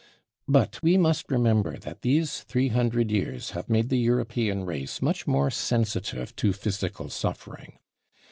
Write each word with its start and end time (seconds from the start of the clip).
But 0.47 0.81
we 0.81 0.97
must 0.97 1.29
remember 1.29 1.77
that 1.77 2.01
these 2.01 2.41
three 2.41 2.69
hundred 2.69 3.11
years 3.11 3.51
have 3.51 3.69
made 3.69 3.89
the 3.89 3.99
European 3.99 4.65
race 4.65 4.99
much 4.99 5.27
more 5.27 5.51
sensitive 5.51 6.35
to 6.37 6.53
physical 6.53 7.07
suffering. 7.07 7.77